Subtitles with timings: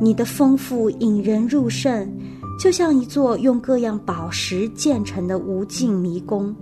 [0.00, 2.08] 你的丰富引人入胜，
[2.58, 6.54] 就像一座用各样宝石建成的无尽迷宫，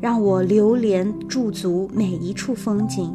[0.00, 3.12] 让我流连驻足每一处风景，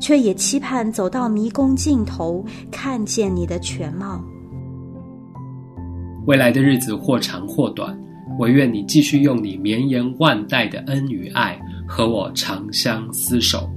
[0.00, 4.22] 却也期盼走到迷宫尽头，看见你的全貌。
[6.26, 7.98] 未来的日子或长或短，
[8.38, 13.68] 我愿你继续用你绵延万代的恩与爱和我长相厮守，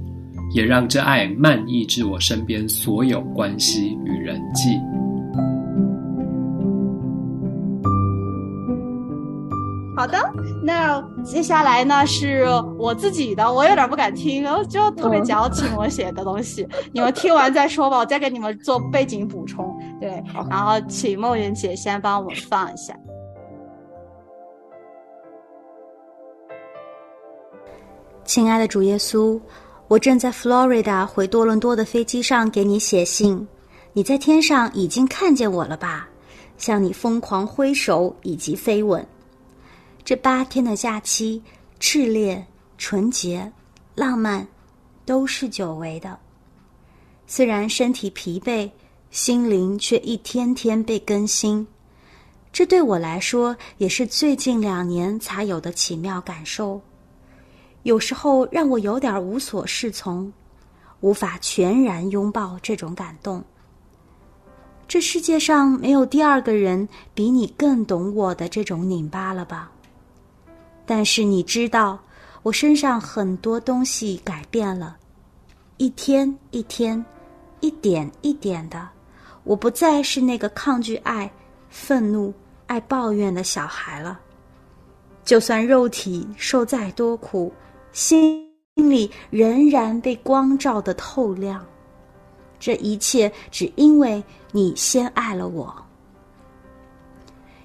[0.54, 4.70] 也让这爱漫溢至我身边所有关系与人际。
[10.66, 12.44] 那接下来呢是
[12.76, 19.72] 我自己的，我有点不敢听，然后就特别矫情我写的东西， 你们听完再说吧，我再给你们做背景补充。
[20.00, 20.20] 对，
[20.50, 22.92] 然后请梦圆姐先帮我们放一下。
[28.24, 29.40] 亲爱的主耶稣，
[29.86, 33.46] 我正在 Florida 回多伦多的飞机上给你写信，
[33.92, 36.08] 你在天上已经看见我了吧？
[36.58, 39.06] 向你疯狂挥手以及飞吻。
[40.06, 41.42] 这八天的假期，
[41.80, 42.46] 炽烈、
[42.78, 43.52] 纯洁、
[43.96, 44.46] 浪漫，
[45.04, 46.16] 都是久违的。
[47.26, 48.70] 虽然身体疲惫，
[49.10, 51.66] 心灵却一天天被更新。
[52.52, 56.80] 这对我来说，也是最近两年才有的奇妙感受。
[57.82, 60.32] 有时候让我有点无所适从，
[61.00, 63.42] 无法全然拥抱这种感动。
[64.86, 69.72] 这世界上没有第二个人比你更懂我的这种拧巴了吧？
[70.86, 71.98] 但是你知道，
[72.42, 74.96] 我身上很多东西改变了，
[75.78, 77.04] 一天一天，
[77.60, 78.88] 一点一点的，
[79.42, 81.30] 我不再是那个抗拒爱、
[81.68, 82.32] 愤怒、
[82.68, 84.20] 爱抱怨的小孩了。
[85.24, 87.52] 就算肉体受再多苦，
[87.90, 91.66] 心里仍然被光照的透亮。
[92.60, 94.22] 这一切只因为
[94.52, 95.74] 你先爱了我。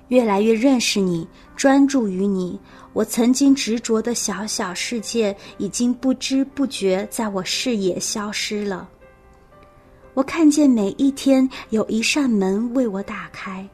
[0.07, 1.25] 越来越认识你，
[1.55, 2.59] 专注于你。
[2.93, 8.89] 我曾经执着的小小世界，已经不知不觉在我视野消失了。
[10.13, 13.65] 我看见每一天有一扇门为我打开，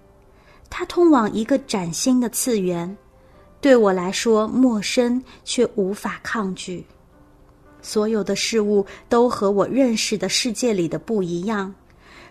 [0.69, 2.95] 它通往一个崭新的次元，
[3.59, 6.85] 对我来说陌生却无法抗拒。
[7.81, 11.73] 所有的事物都和我认识的世界里的不一样，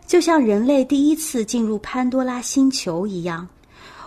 [0.06, 3.48] 就像人类第一次进入潘多拉星球一样。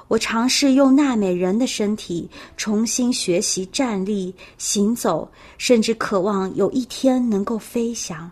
[0.10, 2.28] 我尝试用娜美人的身体
[2.58, 8.30] 重新学习站立、行走，甚至渴望有一天能够飞翔。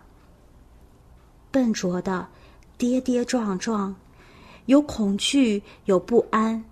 [1.52, 2.26] 笨拙的，
[2.76, 3.94] 跌跌撞撞，
[4.66, 6.62] 有恐惧，有不安，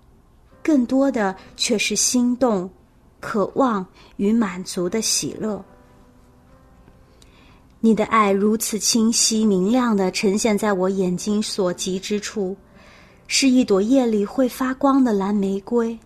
[0.61, 2.69] 更多的却是心动、
[3.21, 3.85] 渴望
[4.17, 5.63] 与满足的喜乐。
[7.79, 12.57] 你的爱如此清晰明亮的呈现在我眼睛所及之处。
[13.27, 15.97] 是一朵夜里会发光的蓝玫瑰，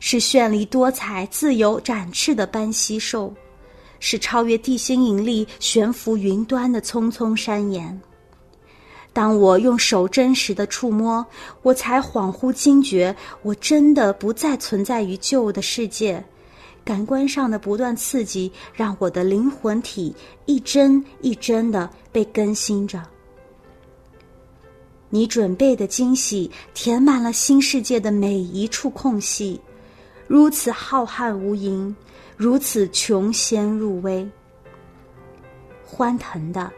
[0.00, 3.32] 是绚丽多彩、自由展翅的斑犀兽，
[4.00, 7.98] 是超越地心引力、悬浮云端的匆匆山岩。
[9.12, 11.24] 当我用手真实的触摸，
[11.62, 16.22] 我才恍惚惊觉，我真的不再存在于旧的世界。
[16.84, 20.12] 感官上的不断刺激，让我的灵魂体
[20.46, 23.00] 一帧一帧的被更新着。
[25.14, 29.60] 你准备的惊喜填满了新世界的每一处空隙，
[30.26, 31.94] 如此浩瀚无垠，
[32.34, 34.26] 如此穷仙入微。
[35.84, 36.72] 欢腾的、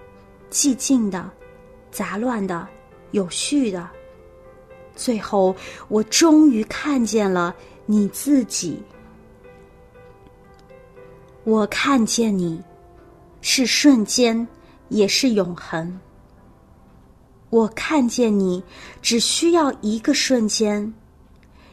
[0.50, 1.31] 寂静的、
[1.93, 2.67] 杂乱的、
[3.12, 3.89] 有序的，
[4.97, 5.55] 最后
[5.87, 7.55] 我终于看见了
[7.87, 8.83] 你自己。
[11.44, 12.61] 我看见你，
[13.43, 14.44] 是瞬间，
[14.89, 16.00] 也是永恒。
[17.55, 18.61] 我看见你，
[19.01, 20.93] 只需要一个瞬间，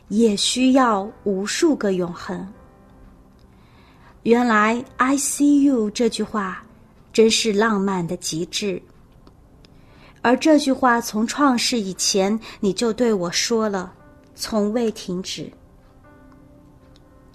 [0.09, 2.47] 也需要无数个永恒。
[4.21, 6.63] 原来 “I see you” 这句话
[7.11, 8.79] 真是浪漫的极致。
[10.21, 13.91] 而这句话从创世以前你就对我说了，
[14.35, 15.51] 从未停止。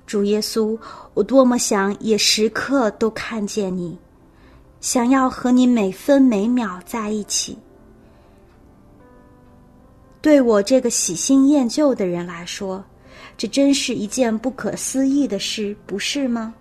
[0.06, 0.78] 主耶稣，
[1.14, 3.98] 我多么想也时刻都看见你，
[4.80, 7.58] 想要和你每分每秒在一起。
[10.26, 12.84] 对我这个喜新厌旧的人来说，
[13.38, 16.52] 这真是一件不可思议的事，不是吗？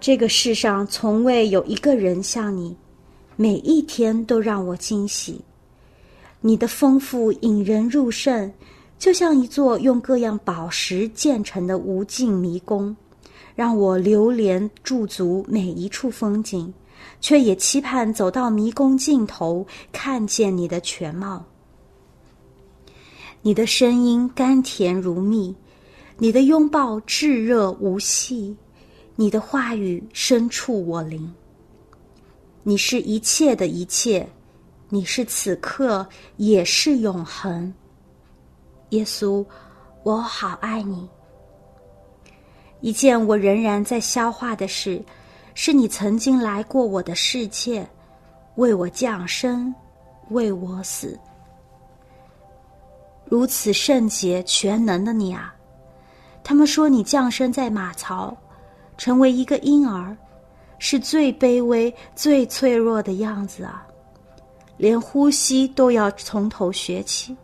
[0.00, 2.76] 这个世上从未有一个人像你，
[3.36, 5.40] 每一天都让我惊喜。
[6.40, 8.52] 你的丰富引人入胜，
[8.98, 12.96] 就像一座用各样宝石建成的无尽迷宫，
[13.54, 16.74] 让我流连驻足每一处风景，
[17.20, 21.44] 却也期盼走到迷宫尽头，看见你的全貌。
[23.42, 25.54] 你的声音甘甜如蜜，
[26.18, 28.54] 你的拥抱炙热无息，
[29.16, 31.32] 你的话语深处我灵。
[32.62, 34.28] 你是一切的一切，
[34.90, 36.06] 你是此刻
[36.36, 37.72] 也是永恒。
[38.90, 39.42] 耶稣，
[40.02, 41.08] 我好爱你。
[42.82, 45.02] 一件我仍然在消化的事，
[45.54, 47.88] 是你曾经来过我的世界，
[48.56, 49.74] 为我降生，
[50.28, 51.18] 为我死。
[53.30, 55.54] 如此圣洁全能的你啊！
[56.42, 58.36] 他们说你降生在马槽，
[58.98, 60.16] 成为一个婴儿，
[60.80, 63.86] 是最卑微、最脆弱的样子啊！
[64.76, 67.36] 连呼吸都要从头学起。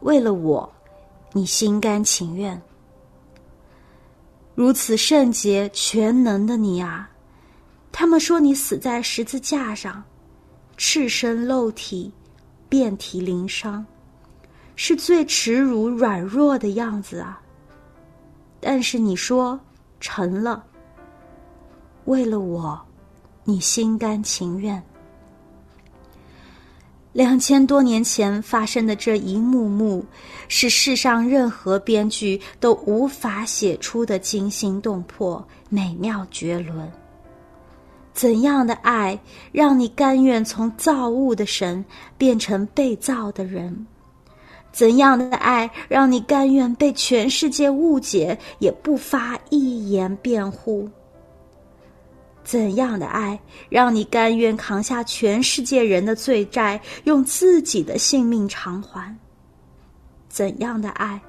[0.00, 0.72] 为了我，
[1.32, 2.58] 你心甘情愿。
[4.54, 7.10] 如此圣洁全能的你啊，
[7.92, 10.02] 他们说你死在十字架上，
[10.78, 12.10] 赤身露体，
[12.70, 13.84] 遍体鳞伤，
[14.76, 17.40] 是最耻辱软弱的样子啊。
[18.60, 19.58] 但是你说
[20.00, 20.64] 成了，
[22.04, 22.80] 为了我，
[23.44, 24.82] 你心甘情愿。
[27.12, 30.02] 两千多年前发生的这一幕幕，
[30.48, 36.90] 是世上任何编剧都无法写出的惊心动魄、美妙绝伦。
[38.14, 39.18] 怎样的爱，
[39.52, 41.84] 让你甘愿从造物的神
[42.16, 43.86] 变成被造的人？
[44.72, 50.88] 怎样的爱，让你甘愿被全世界误解，也不发一言辩护？
[52.42, 53.38] 怎样的爱，
[53.68, 59.14] 让你甘愿扛下全世界人的罪债，用自己的性命偿还？
[60.28, 61.20] 怎样的爱，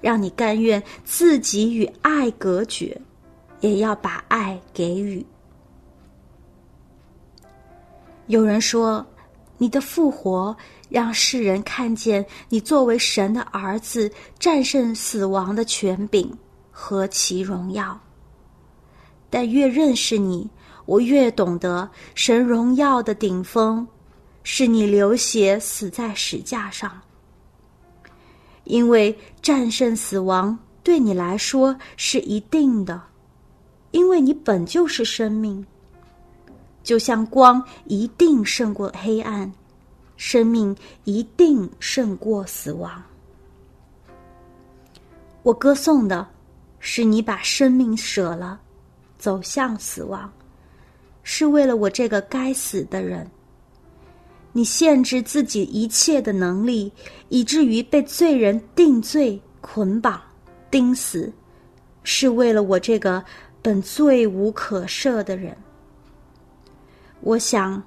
[0.00, 3.00] 让你甘愿自己与爱隔绝，
[3.60, 5.24] 也要把爱给予？
[8.26, 9.04] 有人说，
[9.58, 10.56] 你的复活
[10.92, 16.30] 让世人看见你作为神的儿子战胜死亡的权柄，
[16.70, 17.98] 何其荣耀！
[19.30, 20.50] 但越认识你，
[20.84, 23.88] 我越懂得神荣耀的顶峰，
[24.42, 27.00] 是你流血死在石架上。
[28.64, 33.00] 因为战胜死亡对你来说是一定的，
[33.92, 35.64] 因为你本就是生命。
[36.82, 39.50] 就像光一定胜过黑暗，
[40.16, 43.02] 生命一定胜过死亡。
[45.42, 46.26] 我歌颂的
[46.78, 48.60] 是你把生命舍了。
[49.18, 50.28] 走向死亡，
[51.22, 53.24] 是为了我这个该死的人。
[54.50, 56.90] 你限制自己一切的能力，
[57.28, 60.20] 以至于被罪人定罪、捆绑、
[60.72, 61.32] 钉死，
[62.02, 63.24] 是为了我这个
[63.62, 65.56] 本罪无可赦的人。
[67.20, 67.80] 我想，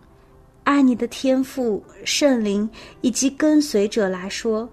[0.66, 2.70] 按你的天赋、圣灵
[3.02, 4.70] 以及跟随者来说，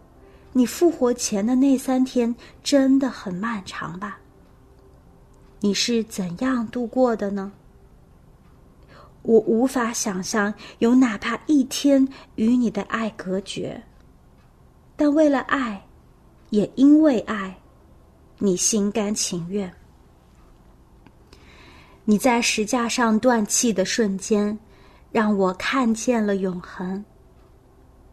[0.52, 4.18] 你复活前的那三天真的很漫长吧？
[5.60, 7.52] 你是怎样度过的呢？
[9.22, 13.80] 我无法想象有哪怕一天与你的爱隔绝，
[14.96, 15.86] 但为了爱，
[16.50, 17.56] 也因为爱，
[18.38, 19.72] 你心甘情愿。
[22.04, 24.58] 你在石架上断气的瞬间，
[25.12, 27.04] 让我看见了永恒。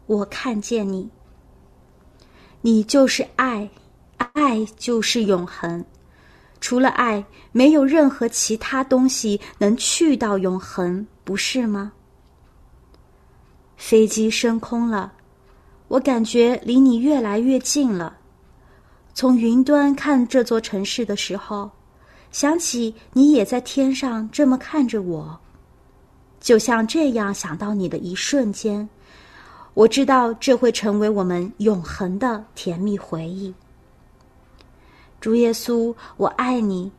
[0.06, 1.08] 我看见你，
[2.60, 3.70] 你就是爱，
[4.34, 5.84] 爱就是永恒。
[6.60, 11.92] 除了爱，没有任何其他东西能去到永恒，不是吗？
[13.76, 15.14] 飞机升空了，
[15.88, 18.18] 我感觉离你越来越近了。
[19.14, 21.70] 从云端看这座城市的时候，
[22.30, 25.40] 想起你也在天上这么看着我，
[26.40, 28.88] 就像这样想到你的一瞬间，
[29.74, 33.54] 我知道这会成为我们永恒的甜蜜回忆。
[35.20, 36.90] 主耶稣，我爱你，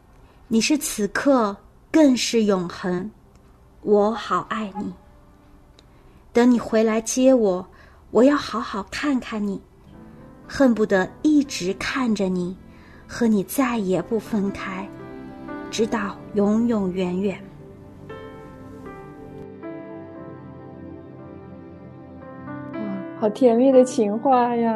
[0.48, 1.58] 你是此刻，
[1.92, 3.10] 更是永恒，
[3.82, 4.94] 我好爱你。
[6.32, 7.68] 等你回来接我，
[8.12, 9.60] 我要好好看看你，
[10.48, 12.56] 恨不得一直看着你，
[13.08, 14.88] 和你再也不分开，
[15.72, 17.44] 直到永永远远。
[23.22, 24.74] 好甜蜜的情话呀！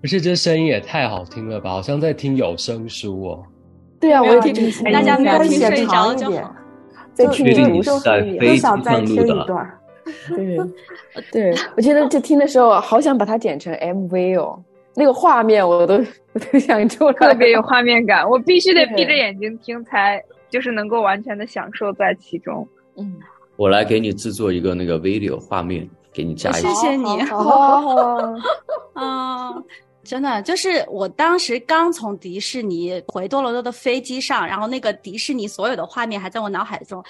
[0.00, 3.44] 而且这声音也太好听了吧，好像在听有声书哦。
[3.98, 6.54] 对啊，我也听，大家没有听睡着就好。
[7.12, 7.90] 再听读书，
[8.38, 9.68] 都想再听一段。
[10.30, 10.56] 对，
[11.32, 14.62] 对，我觉得这听的时候，好想把它剪成 MV 哦，
[14.94, 15.96] 那个画面我都
[16.34, 18.24] 我都想出来，特别有画面感。
[18.30, 22.64] 我必须得闭着眼睛听，才就是能够完全的享受在其中。
[22.96, 23.12] 嗯，
[23.56, 25.90] 我来给你制作一个那个 video 画面。
[26.16, 27.22] 给你加一谢谢你。
[28.94, 29.64] 嗯，
[30.02, 37.04] 真的就是我当时刚从迪士尼回多伦多的飞机上，然后那个迪士尼所有的画面还在我脑海中。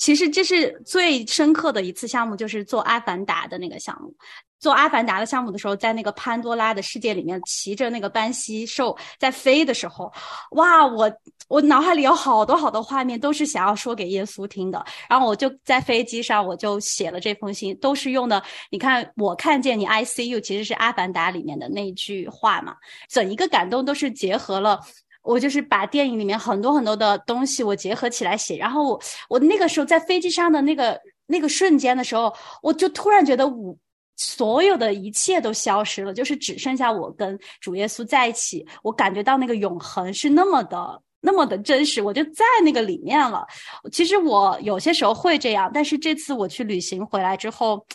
[0.00, 4.12] 其实这是最深刻的一次项目，就是做《阿凡达》的那个项目。
[4.58, 10.10] 做《阿凡达》的项目的时候，在那个潘多拉的世界里面，骑着那个斑蜥兽在飞的时候，
[10.52, 10.86] 哇！
[10.86, 11.10] 我
[11.48, 14.82] 我脑海里有好多好多画面，都是想要说给耶稣听的。
[15.08, 18.42] 然后我就在飞机上，我就写了这封信，都是用的。
[18.70, 22.74] 你看，我看见你 I C U，其实是《阿凡达》里面的那句话嘛。
[23.08, 24.80] 整一个感动都是结合了。
[25.22, 33.76] 我就是把电影里面很多很多的东西我结合起来写，然后我我那个时候在飞机上的那个那个瞬间的时候，我就突然觉得我
[34.16, 38.66] 所有的一切都消失了，就是只剩下我跟主耶稣在一起。
[38.82, 43.46] 我感觉到那个永恒是那么的那么的真实，我就在那个里面了。
[43.92, 47.86] 其实我有些时候会这样，但是这次我去旅行回来之后，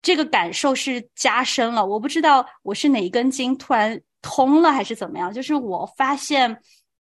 [0.00, 1.84] 这个感受是加深了。
[1.84, 4.00] 我不知道我是哪一根筋突然。
[4.22, 5.32] 通了还是怎么样？
[5.32, 6.56] 就是我发现，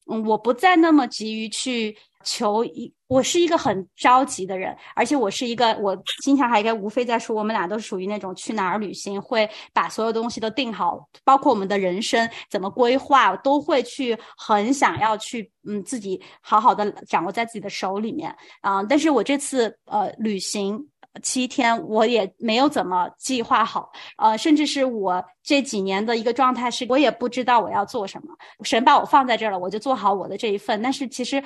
[0.09, 18.81] 嗯，我不再那么急于去求一，我是一个很着急的人，而且我是一个，我经常还跟吴飞在说，我们俩都属于那种去哪儿旅行会把所有东西都定好，包括我们的人生怎么规划，都会去很想要去，嗯，自己好好的掌握在自己的手里面啊。
[18.83, 20.89] 但是我这次呃旅行。
[21.21, 28.33] 七天我也没有怎么计划好，呃，甚至是我这几年的一个状态是，我也不知道我要做什么。
[28.63, 30.81] 神把我放在这儿了，我就做好我的这一份。
[30.81, 31.43] 但是其实。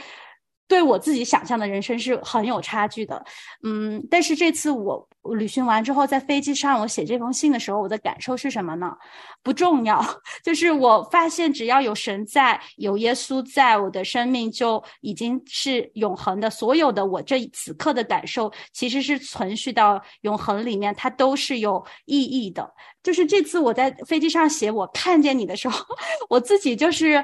[0.67, 3.23] 对我自己想象的人生是很有差距的，
[3.63, 8.91] 嗯，但是这次我旅行完之后，在飞机上我写这封信的时候，我的感受是什么呢？
[9.43, 10.03] 不重要，
[10.43, 16.49] 就是我发现只要有神在，有耶稣在，我的生命就已经是永恒的。
[16.49, 22.67] 所有的我这此刻的感受，其实是存续到永恒里面，它都是有意义的。
[23.03, 25.85] 就是这次我在飞机上写我看见你的时候，
[26.29, 27.23] 我自己就是。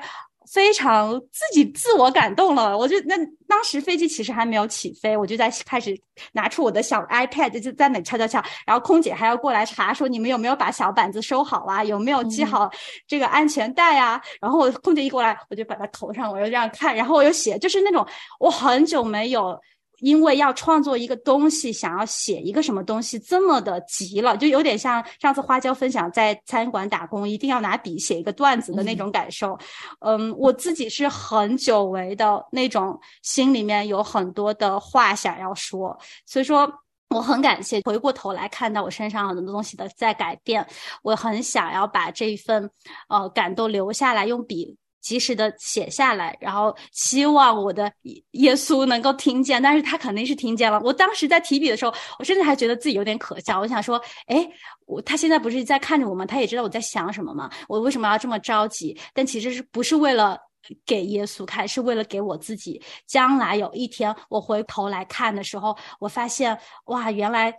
[0.52, 3.16] 非常自己自我感动了，我就那
[3.48, 5.96] 当时飞机其实还没有起飞，我就在开始
[6.32, 12.70] 拿出我的小 iPad 就在那敲敲敲，然后空姐还要过来查说你们有没有把小板子收好啊，有没有系好
[13.08, 18.06] 这个安全带啊，然后我空姐一过来我就把它扣上，我又这样看，然后我又写，就是那种
[18.40, 19.60] 我很久没有。
[20.00, 29.58] 因为要创作一个东西，想要写一个什么东西，这么的急了，就有点像上次花椒分享在餐馆打工，一定要拿笔写一个段子的那种感受。
[30.00, 36.72] 嗯，我自己是很久违的那种，心里面有很多的话想要说，所以说
[37.10, 37.82] 我很感谢。
[37.82, 40.66] 回过头来看到我身上很多东西的在改变，
[41.02, 42.70] 我很想要把这一份
[43.08, 44.78] 呃感动留下来，用笔。
[45.02, 47.92] 及时的写下来，然后希望我的
[48.32, 50.80] 耶稣能够听见，但是他肯定是听见了。
[50.84, 53.60] 我当时在提笔的时候，我甚至还觉得自己有点可笑。
[53.60, 54.50] 我想说，哎，
[54.86, 56.26] 我他现在不是在看着我吗？
[56.26, 57.50] 他也知道我在想什么吗？
[57.68, 58.98] 我为什么要这么着急？
[59.14, 60.38] 但其实是不是为了
[60.86, 62.82] 给耶稣看，是为了给我自己。
[63.08, 67.54] 将来有一天我回头来看的时候，我发现哇，原来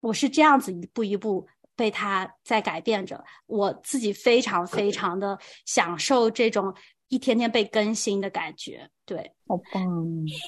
[0.00, 1.46] 我是这样子一步一步。
[1.76, 6.74] 被它在改变着，我自己非常非常的享受这种
[7.08, 9.84] 一天天被更新的感觉，对，好棒。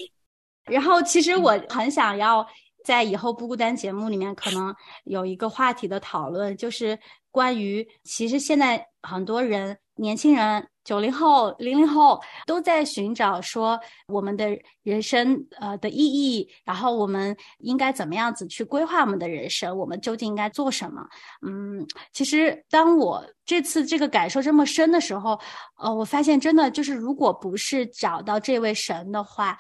[0.65, 2.47] 然后其实我很想要
[2.85, 6.99] 在以后不孤单节目里面，可能有一个话题的讨论，就是
[7.31, 10.69] 关于其实现在很多人年轻人。
[10.85, 14.47] 九零后、零零后都在寻找说我们的
[14.83, 19.75] 人生呃的意义，然后我们应该怎么样子去规划我们的人生？
[19.79, 21.03] 我们究竟应该做什么？
[21.41, 25.41] 嗯，其实当我这次这个感受这么深的时候，
[25.79, 29.57] 呃，我发现真的就是，如果不是找到这位神的话，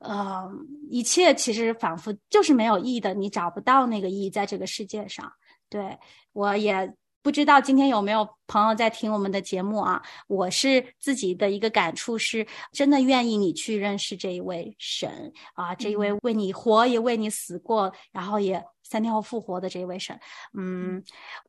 [0.00, 0.50] 呃，
[0.90, 3.14] 一切其实仿佛就是没有意义的。
[3.14, 5.32] 你找不到那个意义在这个世界上。
[5.70, 5.96] 对
[6.32, 6.92] 我也。
[7.26, 10.00] 不知道今天有没有朋友在听我们的节目啊？
[10.28, 20.16] 我是自己的一个感触，是真的愿意你去认识这一位神啊，这一位为你活也为你死过，然后也三天后复活的这一位神。
[20.56, 21.02] 嗯，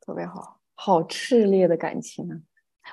[0.04, 2.34] 特别好，好炽烈的感情啊！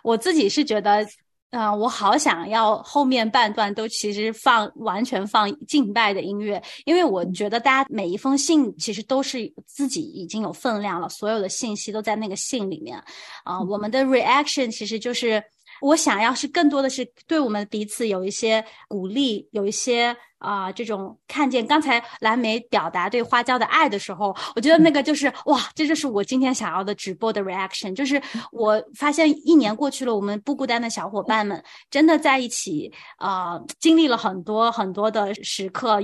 [0.03, 1.03] 我自己是觉得。
[1.51, 13.01] 嗯，我好想要后面半段都其实放完全放敬拜的音乐，因为我觉得大家每一封信其实都是自己已经有分量了，所有的信息都在那个信里面。
[13.45, 15.41] 啊，我们的 reaction 其实就是
[15.85, 21.63] 我想要是更多的是对我们彼此有一些鼓励，有一些啊这种看见。
[21.67, 27.93] 刚才蓝莓表达对花椒的爱的时候，我觉得那个就是哇，这就是我今天想要的直播的 reaction。
[27.93, 28.19] 就是
[28.51, 35.99] 我发现一年过去了，我们不孤单的小伙伴们真的在一起啊，经历了很多很多的时刻，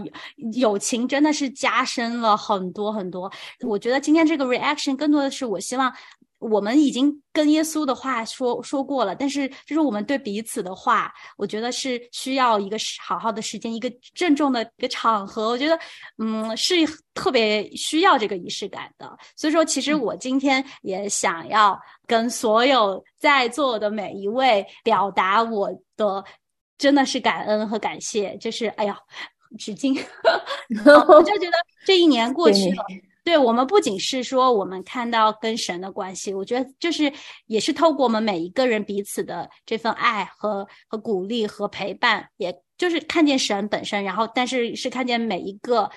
[0.53, 3.31] 友情真的是加深了很多很多。
[3.61, 5.91] 我觉得今天这个 reaction 更多的是我希望。
[6.41, 15.49] 我们已经跟耶稣的话说说过了，但是就是我们对彼此的话，我觉得是需要一个好好的时间，一个郑重的一个场合。
[15.49, 15.79] 我觉得，
[16.17, 16.73] 嗯，是
[17.13, 19.15] 特别需要这个仪式感的。
[19.35, 26.23] 所以说，其实我今天也想要跟所有在座的每一位表达我的
[26.79, 28.35] 真的是感恩和感谢。
[28.37, 28.97] 就是，哎呀，
[29.59, 29.95] 纸巾，
[31.07, 32.83] 我就觉得这一年过去了。
[33.23, 37.11] 对我们不仅是说我们看到跟神的关系，我觉得就是
[37.47, 45.89] 也是透过我们每一个人彼此的这份爱和和鼓励和陪伴，也就是看见神本身，然后但是是看见每一个。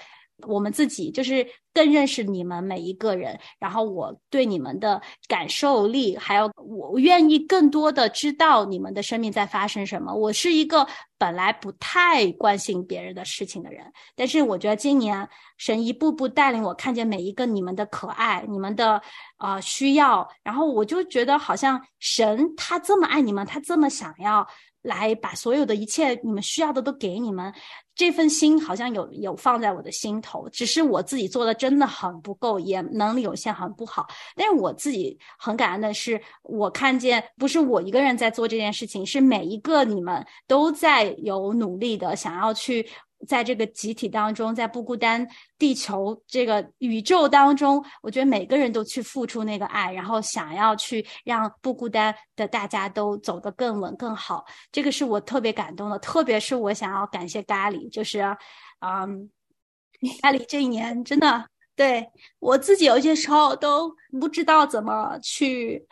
[0.46, 10.12] 我们自己就是更认识你们每一个人，然后我对你们的感受力，还有我愿意更多的知道你们的生命在发生什么。
[10.12, 10.86] 我是一个
[11.16, 13.84] 本来不太关心别人的事情的人，
[14.16, 19.00] 但是我觉得今年神一步步带领我看见每一个你们的可爱，你们的
[19.36, 24.46] 啊需要，然后我就觉得好像神他这么爱你们，他这么想要。
[24.84, 27.50] 来把所有的一切你们需要的都给你们，
[27.94, 34.06] 这份心好像有有放在我的心头，只是我自己做的真的很不够，也能力有限，很不好。
[34.34, 42.86] 但是我自己很感恩的是，我看见不是我一个人在做这件事情，是每一个你们都在有努力的想要去。
[43.26, 45.26] 在这个集体当中，在不孤单
[45.58, 55.98] 地球这个宇宙当中，我觉得每个人都去付出那个爱，然后想要去让不孤单的大家都走得更稳更好，这个是我特别感动的。
[55.98, 58.20] 特别是我想要感谢咖喱，就是，
[58.80, 59.30] 嗯，
[60.22, 62.06] 咖喱这一年真的对
[62.38, 65.86] 我自己有些时候都不知道怎么去。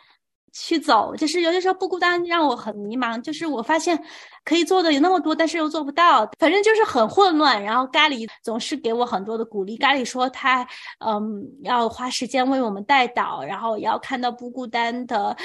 [0.53, 3.19] 去走，就是有些时候不孤单，让我很迷茫。
[3.21, 4.01] 就是我发现
[4.45, 7.61] 可以做的有那么多，但是又做不到，反正就是很混乱。
[7.61, 9.75] 然后咖喱总是给我很多的鼓励。
[9.77, 10.65] 咖喱说他
[10.99, 15.35] 嗯要花时间为我们带导，然后要看到不孤单的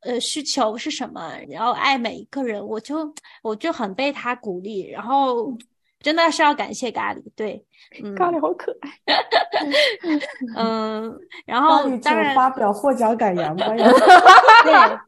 [0.00, 2.64] 呃需求是什么，然后爱每一个人。
[2.64, 5.52] 我就我就很被他鼓励，然后。
[6.00, 7.64] 真的是要感谢咖喱，对，
[8.16, 8.90] 咖喱好可爱，
[10.56, 13.66] 嗯，然后当然发表获奖感言吧。
[14.64, 14.98] 对，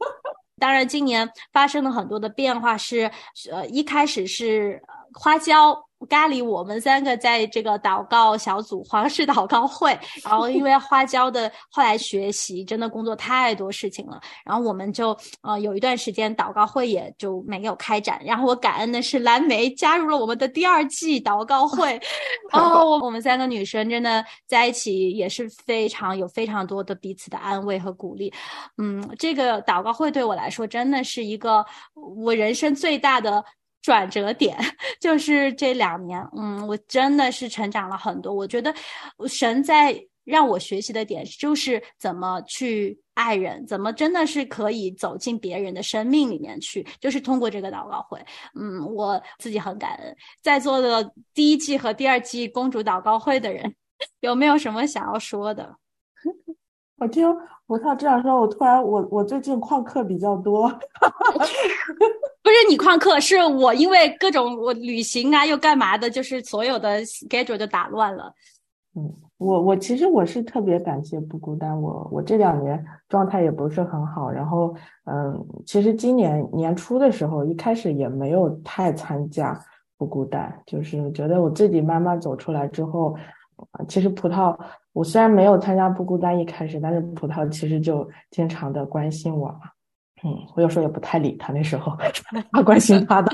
[0.58, 3.10] 当然今年发生了很多的变化，是
[3.50, 4.82] 呃一开始是
[5.14, 5.89] 花椒。
[6.06, 9.98] 咖喱，我们三个在这个祷告小组，皇室祷告会。
[10.24, 18.20] 然后因为花椒的后来学习，真的工作太多事情了，然后我们就呃有一段时间祷告会也就没有开展。
[18.24, 22.00] 然后我感恩的是蓝莓加入了我们的第二季祷告会。
[22.52, 28.32] 哦， 我们三个女生真的在一起也是非常有非常多的彼此的安慰和鼓励。
[28.78, 33.44] 嗯，这个祷告会对我来说真的是一个我人生最大的。
[33.82, 34.56] 转折点
[35.00, 38.32] 就是这两年，嗯，我真的是成长了很多。
[38.32, 38.74] 我觉得
[39.26, 48.18] 神在让我学习的点就是怎么去爱人，怎么真的是可以走进别人的生命里面去，就是通过这个祷告会。
[48.54, 50.14] 嗯，我自己很感恩。
[50.42, 53.74] 在座的第一季和第二季公主祷告会的人，
[54.20, 55.74] 有没有什么想要说的？
[57.00, 57.26] 我听
[57.66, 60.68] 葡萄这样说，我突然我我最近旷课比较多，
[62.50, 68.34] 不是你旷课，是我因为各种我旅行啊又干嘛的，就是所有的 schedule 就打乱了。
[68.96, 69.08] 嗯，
[69.38, 79.56] 我我其实我是特别感谢不孤单，我我这两年状态也不是很好，然后嗯，其实今年年初的时候一开始也没有太参加
[79.96, 83.16] 不孤单，就是觉得我自己慢慢走出来之后。
[83.86, 84.58] 其实葡萄，
[84.94, 89.60] 我虽然没有参加不孤单一开始，但是葡萄其实就经常的关心我嘛。
[90.24, 91.96] 嗯，我有时候也不太理他，那时候
[92.52, 93.32] 他关心他的，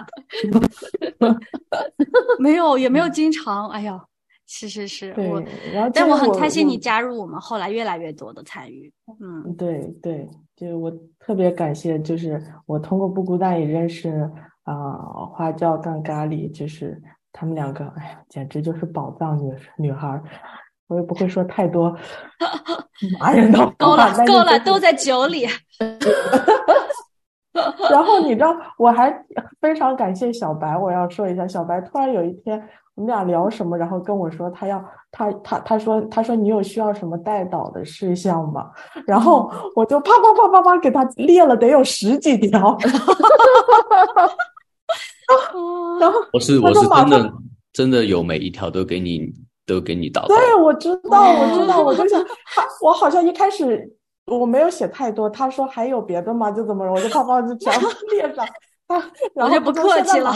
[2.39, 3.69] 没有也没有经常。
[3.71, 4.03] 哎呀，
[4.47, 5.43] 是是是，我，
[5.93, 8.93] 但我很开心你加入我们，后来越来越多的参与。
[9.21, 14.31] 嗯，对对，就我特别感谢，就是我通过不孤单也认识
[14.65, 14.93] 啊
[15.33, 17.03] 花椒跟咖喱，就是。
[17.39, 20.19] 他们两个，哎呀，简直就是宝藏女女孩
[20.89, 21.95] 我也不会说太多
[23.21, 25.47] 骂人的够了，够了，都在酒里。
[27.91, 29.11] 然后你知道，我还
[29.61, 32.63] 非常感谢小白，我要说一下，小白突然有一天
[32.95, 38.71] 我们俩聊什么，然后跟我说他要他他他说他说你有需要什么带导的事项吗？
[39.07, 42.77] 然后我就啪啪啪啪啪给他列了得有十几条，
[45.99, 47.33] 然后我是我是真的
[47.73, 49.33] 真的有每一条都给你
[49.67, 50.27] 都给你导。
[50.29, 53.93] 对，我知道我知道，我就想他我好像一开始。
[54.29, 56.51] 我没有写太多，他说还有别的吗？
[56.51, 58.45] 就怎么，我就啪啪就全部 列上，
[58.89, 59.01] 啊，
[59.33, 60.33] 然后不客气了。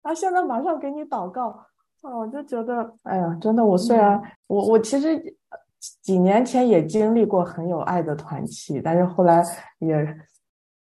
[0.00, 1.48] 啊，现在马上给你祷告
[2.00, 2.16] 啊！
[2.16, 5.22] 我就觉得，哎呀，真的，我虽然我我其实
[6.00, 9.44] 几年前也经历过很有爱的团契，但是后来
[9.80, 10.16] 也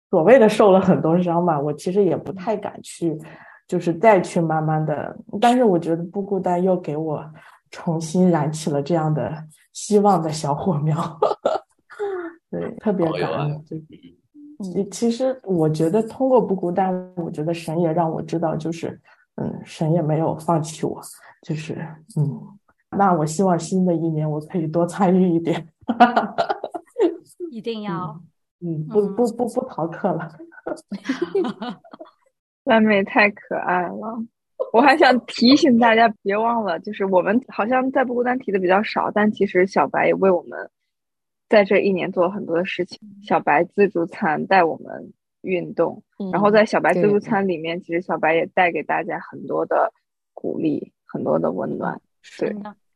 [0.09, 3.19] 所谓的受了很多伤嘛，我其实也不太敢去，
[3.67, 5.13] 就是再去慢慢的。
[5.41, 7.21] 但是我觉得不孤单又给我
[7.75, 9.29] 重新燃起了这样的
[9.73, 10.95] 希望的小火苗。
[12.49, 13.65] 对，特别感恩。
[14.63, 18.97] 其其实我觉得通过不孤单，我觉得神也让我知道，就是
[19.35, 21.01] 嗯，神也没有放弃我，
[21.41, 21.73] 就是
[22.15, 22.41] 嗯。
[22.91, 25.67] 那我希望新的一年我可以多参与一点，
[27.51, 28.17] 一定要，
[28.63, 30.31] 嗯，不不不不逃课了。
[32.63, 34.23] 蓝莓太可爱了，
[34.73, 40.69] 我还想提醒大家，别忘了，就是我们好像在不孤单提的比较少，但其实小白也为我们。
[41.47, 49.93] 在这一年做了很多的事情，小白自助餐带我们运动，然后在小白自助餐里面，其实小白也带给大家很多的
[50.33, 52.01] 鼓励，很多的温暖。
[52.39, 52.51] 对，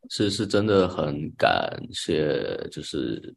[0.08, 3.32] 是是真的很感谢，就是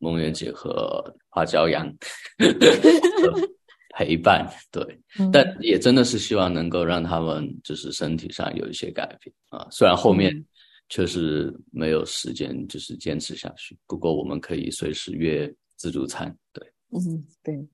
[0.00, 1.90] 梦圆姐和花椒羊
[3.96, 4.46] 陪伴。
[4.70, 5.00] 对，
[5.32, 10.44] 但也真的是希望能够让他们就是身体上有一些改变啊，虽然后面。
[10.88, 13.76] 确实没有时间，就是坚持下去。
[13.88, 16.32] 不过我们可以随时约自助餐。
[16.52, 17.66] 对，嗯，对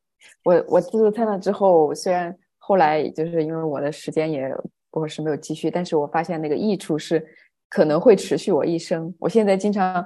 [0.45, 4.51] 我我自助餐了之后，虽然后来就是因为我的时间也
[4.93, 7.23] 我是没有继续，但是我发现那个益处是
[7.69, 9.15] 可能会持续我一生。
[9.19, 10.03] 我现在经常，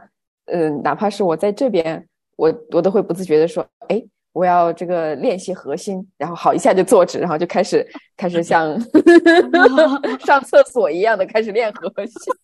[0.46, 4.05] 嗯，哪怕是我在这边，我我都会不自觉的说，哎，
[4.37, 7.87] 我要这个练习核心，然后好一下就坐直，然后就开始
[8.18, 8.79] 开始像
[10.20, 12.35] 上厕所一样的开始练核心。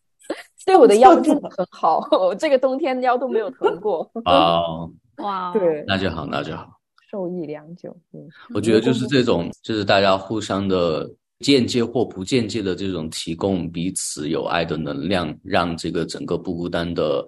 [0.64, 2.02] 对我的腰真的很好，
[2.38, 4.11] 这个冬天腰都没有疼过。
[4.24, 4.90] 哦，
[5.22, 6.66] 哇，对，那就好，那就好，
[7.11, 7.94] 受益良久。
[8.14, 11.07] 嗯，我觉得就是这种，就是大家互相的
[11.40, 17.22] 间接或不间接的这种提供彼此有爱的能量，让这个整个不孤单的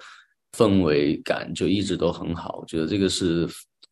[0.57, 2.61] 氛围感就一直都很好。
[2.62, 3.46] 我觉得这个是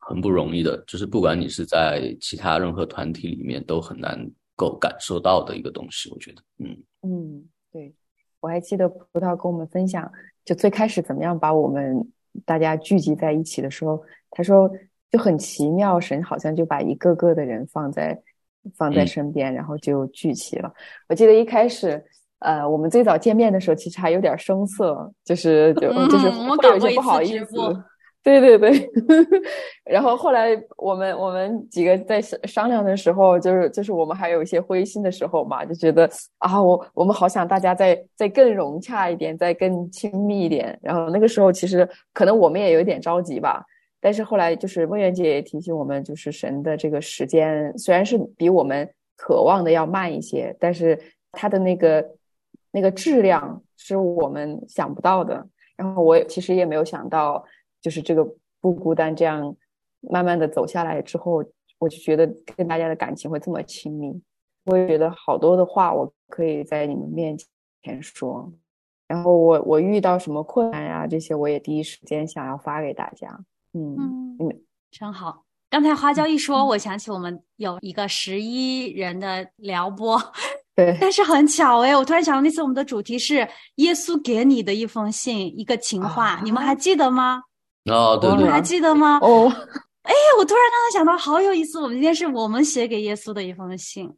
[0.05, 4.19] 很不容易的，就是不管你是在其他任何团体里面，都很难
[4.57, 6.11] 够感受到的一个东西。
[6.11, 7.45] 我觉得，嗯嗯。
[7.73, 7.95] 对
[8.41, 10.13] 我还记得葡萄跟我们分享，
[10.45, 12.07] 就最开始怎么样把我们
[12.45, 14.71] 大家聚集在一起的时候，他说
[15.11, 18.21] 就很奇妙，神好像就把一个个的人放在
[18.75, 20.71] 放在身边，然后就聚齐了。
[21.09, 22.05] 我记得一开始，
[22.41, 27.57] 呃，我们最早见面的时候，其实还有点生涩，就是就就是会有些不好意思。
[28.23, 28.89] 对对对，
[29.85, 36.09] 然后后来我们我们几个在商量的时候，就是就是我们还有一些灰心的时候嘛，就觉得
[36.39, 40.79] 啊，我我们好想大家再再更融洽一点，再更亲密一点。
[40.81, 43.61] 然后那个时候其实可能我们也有点着急吧，
[44.01, 50.97] 但是后来就是梦圆姐也提醒我们，就是神的这个时间虽然是比我们渴望的要慢一些，但是
[51.33, 52.09] 它的那个
[52.71, 55.45] 那个质量是我们想不到的。
[55.77, 57.45] 然后我其实也没有想到。
[57.83, 58.25] 就是这个
[58.61, 59.55] 不孤单，这样
[60.01, 61.45] 慢慢的走下来之后，
[61.79, 64.23] 我就觉得跟大家的感情会这么亲密。
[64.65, 67.37] 我也觉得好多的话，我可以在你们面
[67.83, 68.51] 前说。
[69.09, 73.29] 然后我我遇到什么困难呀，这些我也第一时间想要发给大家。
[73.75, 75.45] 嗯嗯，真好。
[75.69, 80.19] 刚才花椒一说，我想起我们有一个十一人的撩拨，
[80.75, 80.97] 对。
[81.01, 87.43] 但是很巧哎，我突然想到那次我们的主题是耶稣给你的一封信，一个情话，你们还记得吗？
[87.91, 89.19] 哦，对对，你还记得吗？
[89.23, 89.51] 哦，
[90.03, 91.81] 哎，我突然刚才想到，好有意思。
[91.81, 94.09] 我们今天是我们写给耶稣的一封信，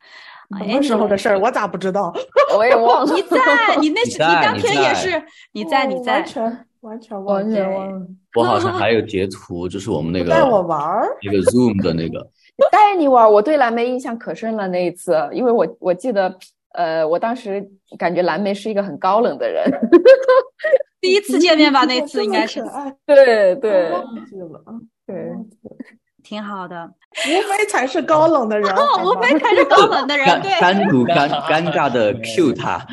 [0.59, 1.39] 什么时候的事儿？
[1.39, 2.13] 我咋不知道？
[2.57, 3.15] 我也忘了。
[3.15, 3.39] 你在？
[3.81, 4.03] 你那？
[4.05, 5.23] 你当天也是？
[5.53, 5.87] 你在？
[5.87, 6.17] 你在？
[6.17, 6.43] 完全
[6.81, 8.07] 完全完全忘了。
[8.37, 12.21] 我好像还有截图，就是我们那个带我玩儿那个 Zoom 的那个
[12.71, 13.31] 带你玩。
[13.33, 16.37] 我对蓝莓印象可深了那一次，因为我我记得，
[16.75, 17.67] 呃，我当时
[17.99, 19.65] 感觉蓝莓是一个很高冷的人。
[21.05, 22.65] 第一次见面吧，那次应该是。
[23.05, 23.91] 对对。
[23.91, 24.73] 忘记了啊，
[25.07, 25.15] 对。
[26.23, 26.91] 挺好的。
[27.27, 32.85] 无非才是高冷的人， 无非才是高冷的人，对，单独尴尴尬的 Q 他，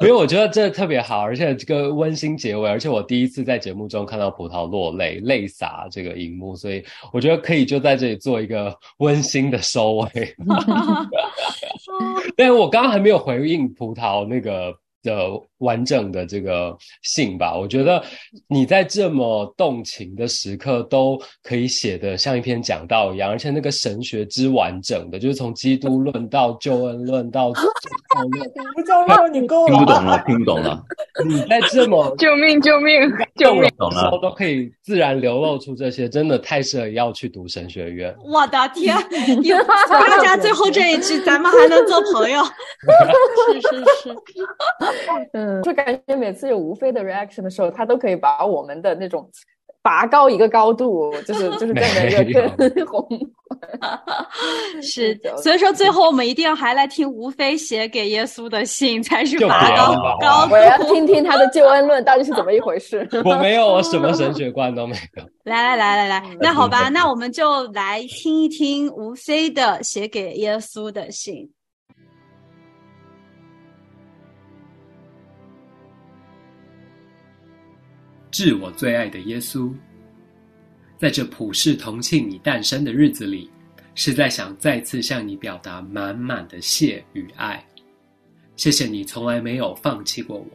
[0.00, 10.34] 因为我觉得这特别好，而且这个温馨结尾，而且我第一次在节目中看到葡萄落泪，泪洒这个荧幕，所以我觉得可以就在这里做一个温馨的收尾。
[12.34, 14.74] 但是我刚刚还没有回应葡萄那个。
[15.04, 15.28] 的
[15.64, 18.00] 完整的这个信吧，我觉得
[18.46, 27.60] 你在这么动情的时刻都可以写的像一篇讲道一样，而且那个神学之完整的，就是从基督论到救恩论到教
[28.30, 28.50] 论，
[29.16, 30.82] 不你够了，听不懂了，听不懂了。
[31.26, 38.14] 你在这么救命救命救命的时候都可以自然流露出这些，真的太适合要去读神学院。
[38.24, 38.96] 我的天，
[39.88, 42.42] 大家最后这一句，咱们还能做朋友？
[42.44, 43.68] 是 是
[44.02, 44.16] 是。
[45.32, 49.28] 嗯，就感觉每次有吴非的 reaction 的时候，他都可以把我们的那种
[49.82, 53.08] 拔高一个高度，就是就是变成一个更 红。
[54.82, 60.52] 是，所以说最后我们一定要还来听吴非写给耶稣的信，才是拔高高度。
[60.52, 63.06] 我要听听他的救恩论到底是怎么一回事。
[63.24, 65.22] 我没有，我什么神学观都没有。
[65.44, 71.50] 来来来来来，那好吧，那我们就来听一听吴非的写给耶稣的信。
[78.34, 79.72] 致我最爱的耶稣，
[80.98, 83.48] 在这普世同庆你诞生的日子里，
[83.94, 87.64] 实在想再次向你表达满满的谢与爱。
[88.56, 90.48] 谢谢你从来没有放弃过我，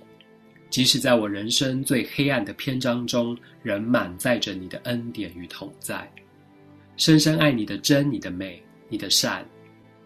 [0.69, 6.05] 即使在我人生最黑暗的篇章中，仍满载着你的恩典与同在。
[6.97, 9.45] 深深爱你的真，你的美，你的善，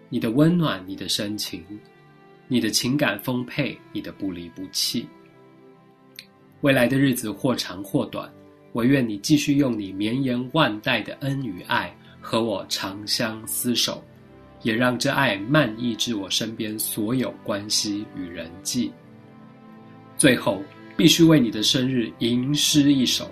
[0.09, 1.65] 你的温暖，你的深情，
[2.47, 5.07] 你的情感丰沛，你的不离不弃。
[6.63, 8.31] 未来的日子或长或短，
[8.71, 14.01] 我愿你继续用你绵延万代的恩与爱和我长相厮守，
[14.61, 18.89] 也让这爱漫溢至我身边所有关系与人际。
[20.17, 20.63] 最后，
[20.95, 23.29] 必须为你的生日吟诗一首：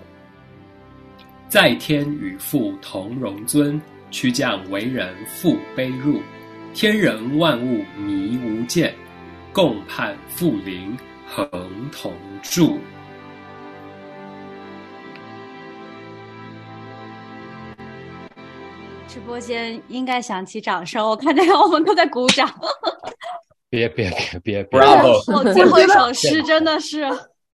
[1.48, 6.20] 在天与父同荣尊，屈降为人父卑入，
[6.74, 8.94] 天人万物迷无间，
[9.54, 10.94] 共盼父灵
[11.26, 11.48] 恒
[11.90, 12.78] 同住。
[19.12, 22.48] 直播间应该响起掌声，我看见我们都在鼓掌。
[23.68, 25.36] 别别别别，Bravo！
[25.36, 27.00] 我最后一首诗真的是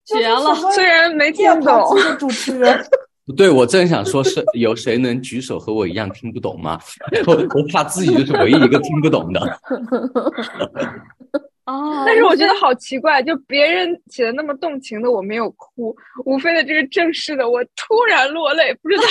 [0.05, 1.95] 绝了，虽然没听懂。
[2.19, 2.85] 主持人
[3.25, 6.77] 不对，我正想说，是有谁能举手和我一样听不懂吗？
[7.25, 9.59] 我我怕自己就是唯一一个听不懂的。
[11.65, 19.03] 哦，但是我觉得好奇怪，就别人写的那么动情的，我没有哭；无非的这个正式的，我突然落泪，不知道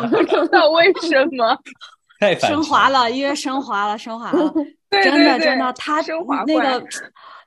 [0.10, 1.58] 不知道为什么。
[2.20, 4.52] 太升华了，音乐升华了，升华了，
[4.90, 6.84] 真的真的，他升华那个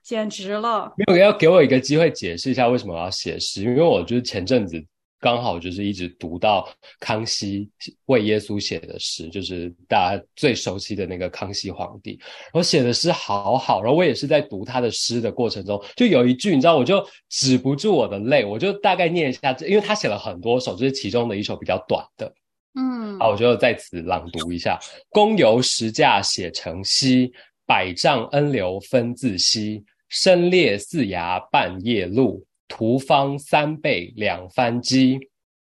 [0.02, 0.92] 简直了。
[0.98, 4.84] 没有要给我一个机会解释一下为什么我要写诗，因为我就是前阵子。
[5.24, 6.68] 刚好就是一直读到
[7.00, 7.70] 康熙
[8.08, 12.20] 为耶稣写的诗，就是大家最熟悉的那个康熙皇帝。
[12.20, 22.30] 然后写的诗好好，然后我也是在读他的诗的过程中，就有一句，你知道，我就止不住我的泪，我就大概念一下，因为他写了很多首，这是其中的一首比较短的，
[22.76, 27.32] 嗯，好，我就在此朗读一下：公由石架写成溪，
[27.66, 32.46] 百丈恩流分自西，深裂四崖半夜路。
[32.68, 35.20] 图方三倍两番机，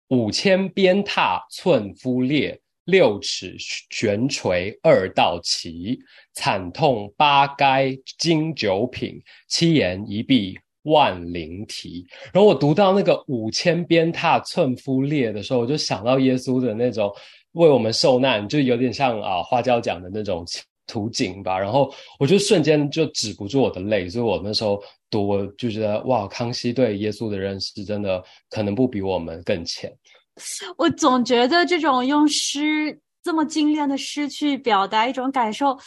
[0.10, 6.00] 五千鞭挞寸夫裂，六尺悬垂二道旗，
[6.34, 12.06] 惨痛八该经九品，七言一臂万灵啼。
[12.32, 17.14] 然后我读到那个五千鞭挞寸夫裂的时候，我就想到耶稣的那种
[17.54, 20.46] 为我们受难，就有点像啊花椒讲的那种。
[20.86, 29.92] 图景吧，然后我就瞬间就止不住我的泪，所以我那时候读我就觉得哇，康熙对耶稣的认识真的可能不比我们更浅。
[30.78, 35.78] 我总觉得这种用诗这么精炼的诗去表达一种感受，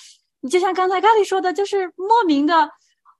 [0.40, 2.70] 你就像刚才咖喱说的，就是莫名的。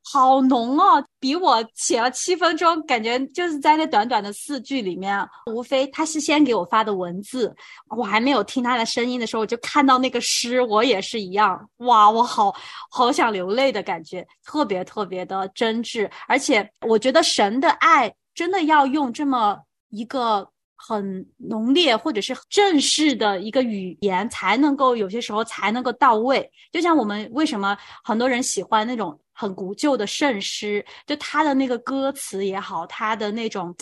[0.08, 5.18] 好浓哦，比我写了七分钟，感觉就是在那短短的四句里面，
[5.52, 7.52] 无非他是先给我发的文字，
[7.96, 12.54] 我还没有听他的声音的时候，我就看到那个诗，我也是一样，哇，我好
[12.88, 19.58] 好想流泪的感觉，特别特别的真挚，而且我觉得神的爱真的要用这么
[19.90, 20.48] 一个。
[20.78, 26.48] 很浓烈或者是正式的一个语言才能够有些时候才能够到位。
[26.70, 33.74] 就像我们为什么很多人喜欢那种很古旧的圣诗，就他的那个歌词也好，他的那种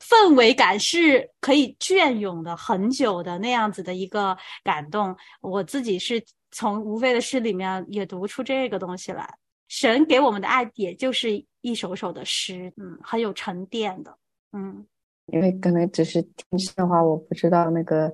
[0.00, 5.14] 氛围感是可以隽永的很久的那样子的一个感动。
[5.42, 9.28] 我自己是从无非的诗里面也读出这个东西来。
[9.68, 14.16] 神给我们的爱，也就是一首首的诗，嗯，很有沉淀的，
[14.52, 14.86] 嗯。
[15.26, 18.12] 因为可能只是听诗的话，我不知道那个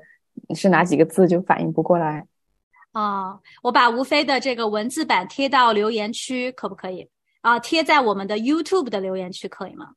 [0.54, 2.26] 是哪几个字，就反应不过来。
[2.98, 7.08] 啊，我把吴飞的这个文字版贴到留言区，可不可以？
[7.42, 9.90] 啊，贴在我们的 YouTube 的留言区，可以吗？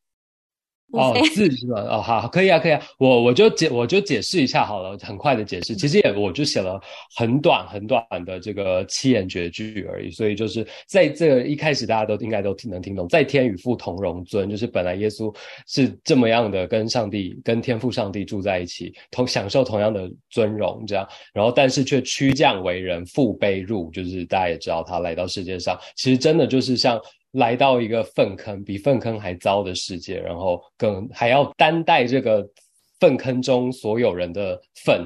[0.94, 1.82] 哦， 字是吧？
[1.90, 2.82] 哦，好，可以啊，可以啊。
[2.98, 5.76] 我我就解我就解释一下好了，很快的解释。
[5.76, 6.80] 其实也我就写了
[7.16, 10.12] 很短很短的这个七言绝句而已。
[10.12, 15.34] 所以就是在这个一开始，大家都应该都听能听懂，在天与父同荣尊，就是本来耶稣
[15.68, 21.08] 是这么样的跟上帝、跟天父上帝住在一起，同享受同样的尊荣，这样。
[21.34, 27.00] 然后但是却屈降为人，父卑入，就是大家也知道他来到世界上，其实真的就是像。
[27.32, 32.46] 来到一个粪坑，比粪坑还糟的世界，然后更还要担待这个
[33.00, 35.02] 粪坑中所有人的粪，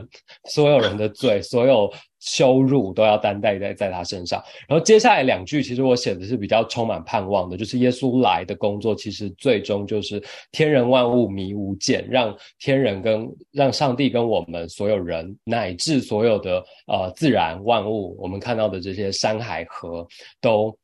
[0.49, 4.43] 所有人的 罪，所有羞辱都要担待在在他身上。
[4.67, 16.57] 然后接下来两句，其实我写的是比较充满盼望的，就是耶稣来的工作，其实最终就是天人万物迷无间，让天人跟让上帝跟我们所有人，乃至所有的
[16.87, 20.05] 呃自然万物，我们看到的这些山海河
[20.41, 20.75] 都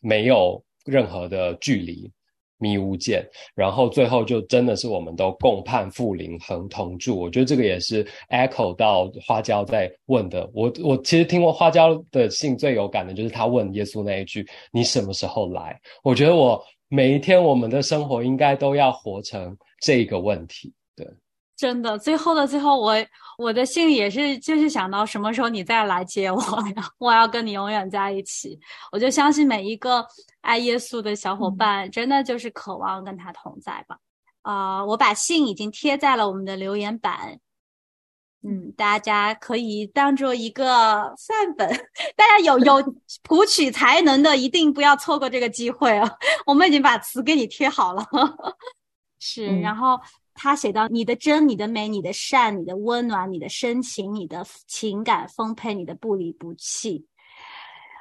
[0.00, 0.60] 没有。
[0.86, 2.10] 任何的距离，
[2.58, 3.22] 迷雾间，
[3.54, 7.18] 然后最后就真的是我们都共盼复临，恒同住。
[7.18, 10.48] 我觉得这个也是 echo 到花椒在问的。
[10.54, 20.72] 我我其实听过花椒的信最有感的就是他问耶稣那一句：“你什么时候来？”我觉得我每一天我们的生活应该都要活成这个问题。
[20.94, 21.06] 对，
[21.56, 22.94] 真的，最后的最后，我
[23.38, 26.40] 我的信也是就是想到什么时候你再来接我
[26.76, 26.88] 呀？
[26.98, 28.58] 我要跟你永远在一起。
[28.92, 30.06] 我就相信每一个。
[30.42, 33.98] 爱耶稣的小伙伴，真的就是渴望跟他同在吧？
[34.42, 37.40] 啊，我把信已经贴在了我们的留言板，
[38.44, 41.68] 嗯，大家可以当做一个范本。
[42.14, 46.08] 大家有有谱曲才能的，一定不要错过这个机会啊！
[46.46, 48.06] 我们已经把词给你贴好了，
[49.18, 49.46] 是。
[49.60, 50.00] 然后
[50.36, 57.06] 他写到：你的真，你的美，你的善，你的温暖，你的深情，你的情感丰沛，你的不离不弃。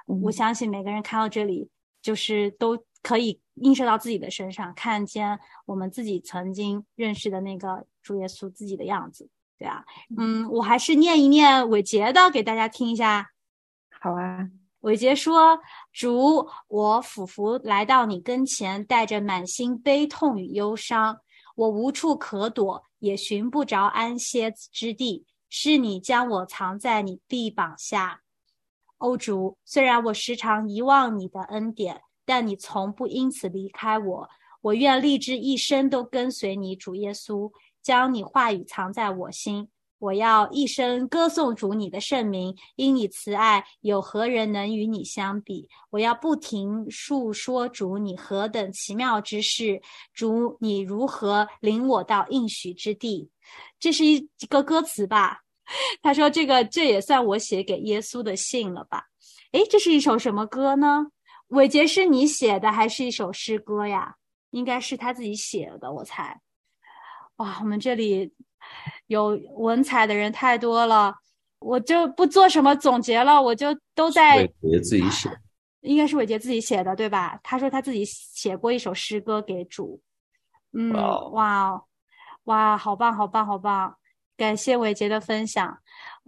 [0.06, 1.70] 我相信每个人看到这里。
[2.06, 9.84] 就是都可以映射到自己的身上，看见我们自己曾经认识的那个主耶稣自己的样子，对啊，
[10.16, 13.32] 嗯，我还是念一念伟杰的给大家听一下。
[14.00, 14.48] 好啊，
[14.82, 15.60] 伟杰说
[15.92, 21.18] ：“主，我俯伏来到你跟前，带着满心悲痛与忧伤，
[21.56, 25.26] 我无处可躲，也寻不着安歇之地。
[25.50, 28.22] 是你将我藏在你臂膀下。”
[29.00, 34.30] 欧主，虽然我时常遗忘你的恩典，但你从不因此离开我。
[34.62, 39.70] 我愿立志一生都跟随你，主耶稣，将你话语藏在我心。
[40.06, 45.68] 我要一生歌颂主你的圣名，因你慈爱，有何人能与你相比？
[45.90, 49.82] 我要不停述说主你何等奇妙之事，
[50.14, 53.32] 主你如何领我到应许之地。
[53.80, 55.40] 这是一个歌词吧？
[56.04, 59.06] 他说：“这个这也算我写给耶稣的信了吧？
[59.54, 61.08] 诶，这是一首什么歌呢？
[61.48, 64.18] 伟杰是你写的还是一首诗歌呀？
[64.52, 66.40] 应该是他自己写的，我猜。
[67.38, 68.32] 哇，我们这里
[69.08, 71.16] 有文采的人太多了，
[71.60, 75.30] 我就不做什么总结了，我就都在伟杰自己写，
[75.82, 77.40] 应该是伟杰自己写的对吧？
[77.44, 80.02] 他说他自己写过一首诗歌给主。
[80.74, 80.92] 嗯，
[81.32, 81.82] 哇，
[82.46, 83.96] 哇，好棒，好棒，好棒！”
[84.38, 85.78] 感谢伟杰的分享，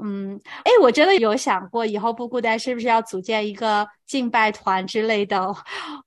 [0.02, 5.54] 嗯，哎，我真的有想过以后不孤单是不是要组建一个敬拜团之类的，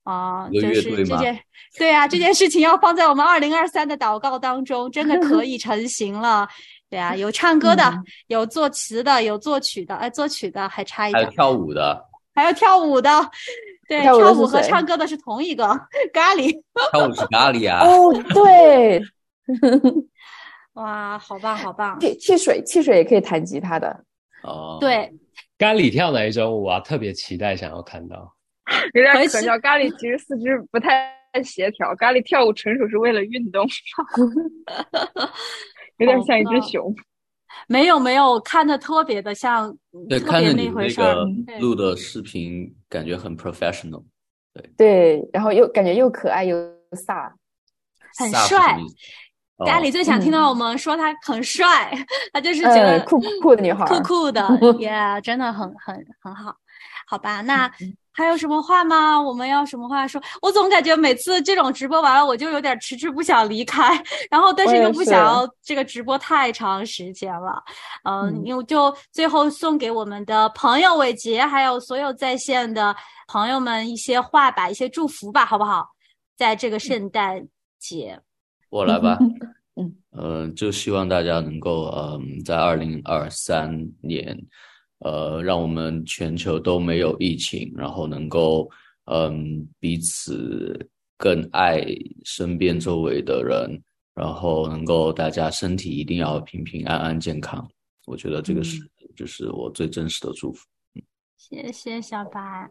[0.04, 1.38] 啊，就是这件，
[1.76, 6.48] 对啊，这件事情要放在我们二零二三的祷告当中，真的可以成型了，
[6.88, 7.92] 对啊，有唱歌的，
[8.28, 13.30] 有作词的，有作曲的，哎，作曲的还差一点，还有跳舞的，还有跳舞的，
[13.88, 15.66] 对，跳舞和唱歌的是同一个
[16.14, 16.50] 咖喱，
[16.92, 19.02] 跳舞是咖喱啊，哦，对。
[20.74, 21.98] 哇，好棒，好棒！
[22.00, 24.04] 汽汽水，汽水也可以弹吉他的
[24.42, 24.78] 哦。
[24.80, 25.12] 对，
[25.58, 26.80] 咖喱跳哪一种舞啊？
[26.80, 28.34] 特别期待，想要看到。
[28.94, 33.66] 有点可笑，咖喱其实四肢不太协调，咖喱跳舞纯属是为了运动，
[35.98, 36.94] 有点像一只熊。
[37.66, 39.76] 没有没有，看的特别的像，
[40.08, 41.26] 对，看着你那个
[41.60, 44.04] 录的视频，感觉很 professional。
[44.54, 46.56] 对对，然后又感觉又可爱又
[46.92, 47.32] 飒，
[48.18, 48.78] 很帅。
[49.66, 51.92] 咖喱最想听到我们说他很帅，
[52.32, 54.92] 他就是觉得酷酷的女孩，酷酷的，耶，
[55.22, 56.54] 真的很很很好，
[57.06, 57.40] 好吧？
[57.42, 57.70] 那
[58.12, 59.20] 还有什么话吗？
[59.20, 60.20] 我们要什么话说？
[60.42, 67.62] 我总感觉每次这种直播完了，我就有点迟迟不想离开， 然后但是又不想要这个直播太长时间了。
[68.04, 72.94] 嗯，因为就最后送给我们的朋友伟杰，还有所有在线的
[73.28, 75.88] 朋友们一些话吧，一些祝福吧，好不好？
[76.36, 77.46] 在这个圣诞
[77.78, 78.18] 节，
[78.70, 79.18] 我来吧。
[79.76, 84.36] 嗯，呃，就希望大家能够，嗯，在二零二三年，
[84.98, 88.68] 呃，让我们全球都没有疫情，然后能够，
[89.04, 91.84] 嗯，彼此更爱
[92.24, 93.80] 身边周围的人，
[94.14, 97.66] 然后能够大家身体一定要平平安安、健康。
[98.06, 98.80] 我觉得这个是，
[99.14, 100.66] 就是我最真实的祝福。
[101.36, 102.68] 谢谢小白。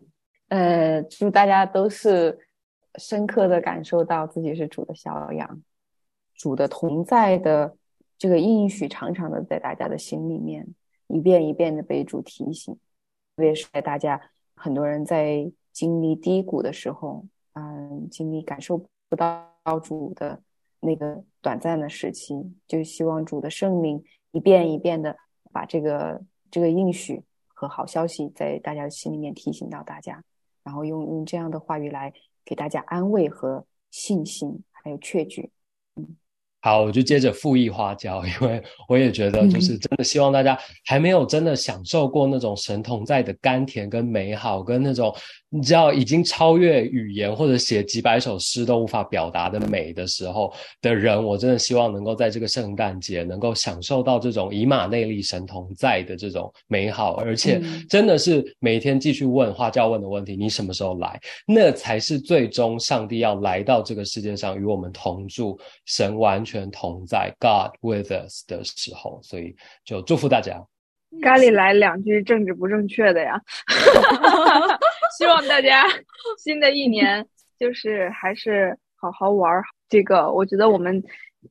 [0.50, 2.38] 呃，祝大家都是
[3.00, 5.62] 深刻的感受到自己是主的小羊。
[6.40, 7.76] 主的同在的
[8.18, 10.66] 这个应许，常常的在大家的心里面
[11.08, 12.74] 一遍一遍的被主提醒，
[13.36, 14.20] 特别是在大家
[14.56, 18.78] 很多人在经历低谷的时候，嗯，经历感受
[19.10, 19.46] 不到
[19.84, 20.42] 主的
[20.80, 22.34] 那个短暂的时期，
[22.66, 25.16] 就希望主的圣灵一遍一遍的
[25.52, 30.24] 把这个这个应许和好消息在大家的心里面提醒到大家，
[30.64, 32.14] 然后用用这样的话语来
[32.46, 35.52] 给大家安慰和信心，还有确据，
[36.62, 45.16] 好，我就接着复议花椒， 因为我也觉得，就是真的希望大家还没有真的享受过那种神同在的甘甜跟美好，跟那种
[45.50, 61.18] 你知道已经超越语言或者写几百首诗都无法表达的美的时候的人，我真的希望能够在这个圣诞节能够享受到这种以马内利神同在的这种美好，而且真的是每天继续问花椒问的问题：你什么时候来？
[61.48, 66.44] 那才是最终上帝要来到这个世界上与我们同住，神完。
[66.50, 70.66] 全同在，God with us 的时候，所以就祝福大家。
[71.22, 73.40] 咖喱来两句政治不正确的呀，
[75.18, 75.86] 希望大家
[76.44, 77.26] 新的一年
[77.60, 79.62] 就是还是好好玩。
[79.88, 81.04] 这个我觉得我们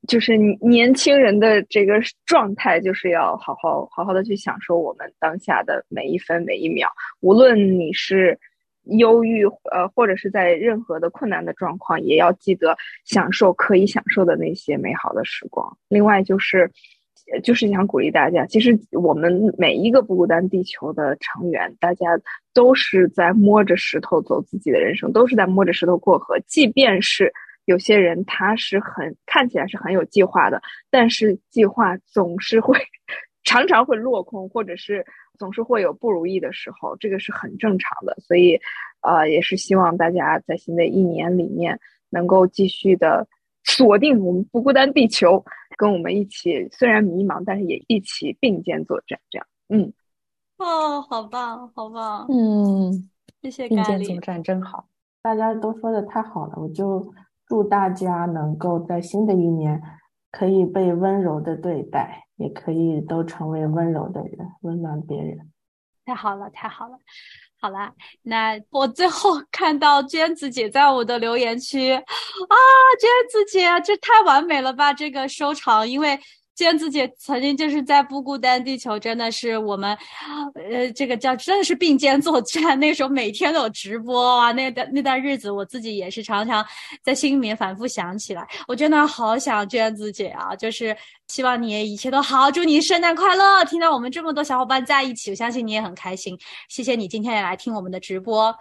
[0.06, 1.94] 就是年轻人的这个
[2.26, 6.88] 状态，就是要好好好好的去享受我们当下的每一分每一秒，
[7.20, 8.38] 无论你是。
[8.88, 15.76] 忧郁，呃，或者是在任何的困难的状况，也要记得享受可以享受的那些美好的时光。
[15.88, 16.70] 另外就是，
[17.42, 22.06] 就是想鼓励大家，其实我们每一个不孤单地球的成员，大家
[22.54, 26.38] 都是在摸着石头走自己的人生，都是在摸着石头过河。
[26.46, 27.32] 即便是
[27.66, 32.78] 有些人他是很看起来是很有计划的，但是计划总是会
[33.44, 35.04] 常常会落空，或者是。
[35.38, 38.60] 总是会有不如意的时候，这个是很正常的，所以，
[39.02, 41.78] 呃，也是希望大家在新的一年里面
[42.10, 43.26] 能够继续的
[43.64, 45.44] 锁定我们不孤单地球，
[45.76, 49.18] 跟我们一起，虽然迷茫，但是也一起并肩作战。
[49.30, 49.92] 这样，嗯，
[50.58, 53.08] 哦，好棒，好棒，嗯，
[53.42, 54.86] 谢谢并肩作战真好，
[55.22, 57.14] 大家都说的太好了，我就
[57.46, 59.80] 祝大家能够在新的一年
[60.32, 62.27] 可以被温柔的对待。
[62.38, 65.52] 也可以都成为温柔的人，温暖别人。
[66.04, 66.98] 太好了，太好了，
[67.60, 72.02] 好了，那我最后 看到娟子姐在我的留言区啊，
[72.98, 74.92] 娟子姐，这太完美了吧！
[74.92, 76.18] 这个收场，因为。
[76.58, 79.96] 娟子姐曾经就是在不孤单地球，真的是我们，
[80.56, 82.76] 呃，这个叫真的是并肩作战。
[82.80, 86.66] 那时候每天都有直播啊，那段那段日子，我自己也是常常
[87.00, 88.44] 在心里面反复想起来。
[88.66, 90.96] 我真的好想娟子姐啊，就是
[91.28, 93.64] 希望你一切都好，祝你圣诞快乐！
[93.66, 96.36] 听到我们这么多小伙伴在一起，我相信你也很开心。
[96.68, 98.52] 谢谢你今天也来听我们的直播，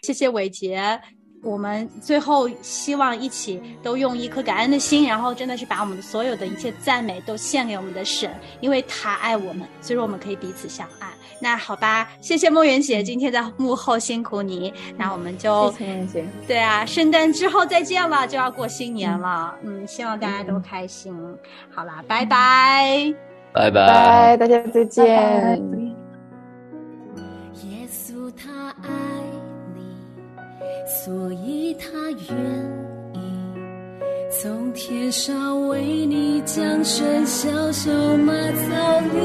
[0.00, 0.98] 谢谢伟杰。
[1.42, 8.30] 我们最后希望一起都用一颗感恩的心，然后真的是把我们所有的一切赞美都献给我们的神，
[8.60, 11.08] 因为他爱我们，所以说我们可以彼此相爱。
[11.40, 16.24] 那好吧，谢谢梦圆姐今天在幕后辛苦你，那我们就谢谢梦圆姐。
[16.46, 19.52] 对啊，圣诞之后再见了，就要过新年了。
[19.64, 21.12] 嗯，希望大家都开心。
[21.74, 23.12] 好啦，拜拜，
[23.52, 25.04] 拜拜，大家再见。
[25.04, 26.01] 耶
[30.94, 32.36] 所以他愿
[33.14, 33.18] 意
[34.30, 39.18] 从天上为你降生，小小马槽里。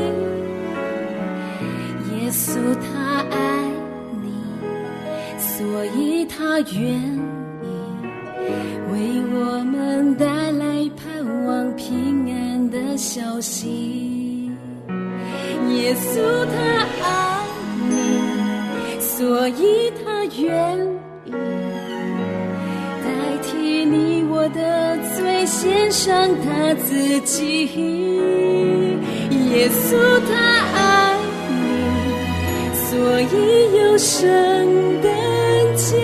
[2.13, 3.38] 耶稣他爱
[4.22, 4.26] 你，
[5.38, 6.82] 所以他愿
[7.61, 7.68] 意
[8.91, 14.51] 为我们带来盼望平安的消息。
[15.70, 16.55] 耶稣他
[17.03, 17.45] 爱
[17.89, 21.07] 你，所以他愿意。
[24.49, 27.65] 的最欣赏他自己，
[29.53, 29.95] 耶稣
[30.27, 30.35] 他
[30.75, 31.17] 爱
[31.49, 31.55] 你，
[32.75, 33.33] 所以
[33.77, 34.21] 有圣
[35.01, 35.11] 诞
[35.75, 35.95] 节，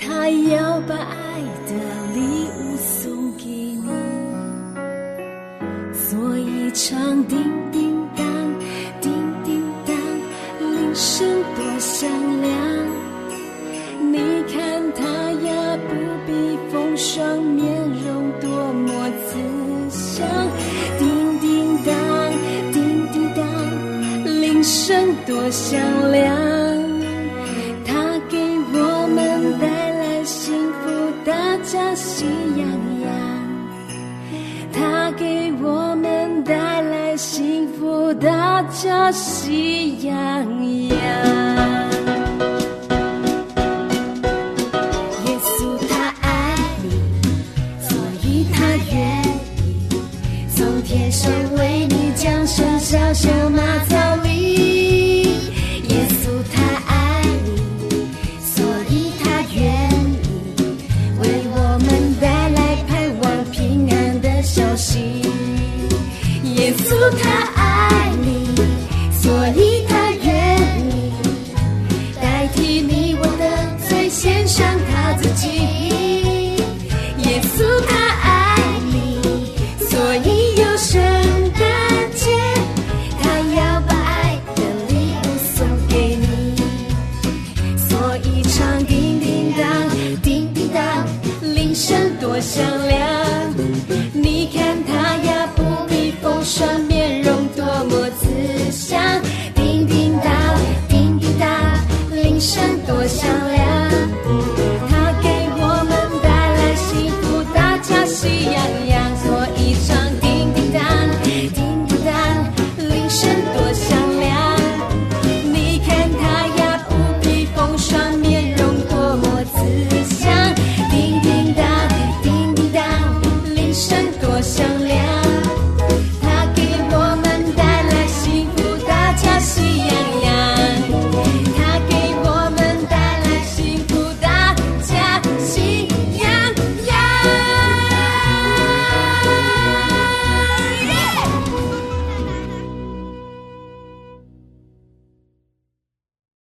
[0.00, 1.70] 他要把爱的
[2.14, 2.18] 礼
[2.58, 3.86] 物送给你。
[5.92, 7.51] 所以场定。
[25.52, 25.78] 响
[26.10, 26.24] 亮
[27.84, 28.38] 他给
[28.72, 32.24] 我们带来幸福大家喜
[32.56, 32.66] 洋
[33.02, 33.10] 洋
[34.72, 40.16] 他给我们带来幸福大家喜洋
[40.88, 41.41] 洋